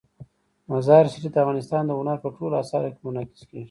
[0.71, 3.59] مزارشریف د افغانستان د هنر په ټولو اثارو کې منعکس کېږي.